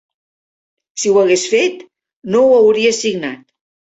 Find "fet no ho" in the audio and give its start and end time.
1.51-2.57